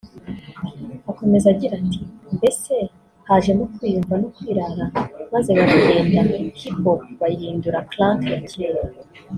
Akomeza 1.11 1.45
agira 1.53 1.73
ati 1.81 2.01
“Mbese 2.35 2.73
hajemo 3.27 3.63
kwiyumva 3.73 4.15
no 4.21 4.27
kwirara 4.35 4.85
maze 5.33 5.49
baragenda 5.57 6.19
hip 6.31 6.53
hop 6.83 7.01
bayihindura 7.19 7.77
ya 7.81 7.85
crank 7.91 8.21
ya 8.33 8.41
kera 8.49 8.81